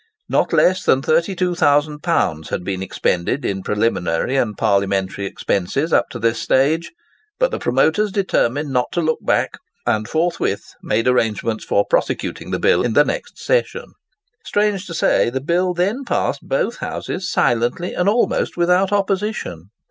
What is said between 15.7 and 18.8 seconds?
then passed both Houses silently and almost